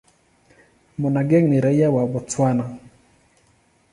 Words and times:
Monageng 0.97 1.47
ni 1.49 1.61
raia 1.61 1.91
wa 1.91 2.07
Botswana. 2.07 2.77